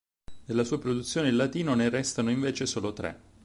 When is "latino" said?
1.35-1.75